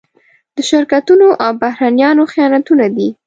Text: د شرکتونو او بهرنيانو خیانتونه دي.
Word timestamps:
د 0.55 0.57
شرکتونو 0.69 1.27
او 1.43 1.51
بهرنيانو 1.61 2.23
خیانتونه 2.33 2.85
دي. 2.95 3.09